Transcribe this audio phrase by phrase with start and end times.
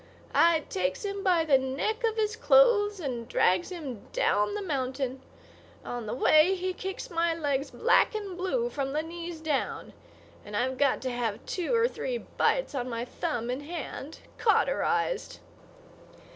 [0.33, 5.21] I takes him by the neck of his clothes and drags him down the mountain.
[5.85, 9.93] On the way he kicks my legs black and blue from the knees down;
[10.43, 15.37] and I've got to have two or three bites on my thumb and hand cauterized.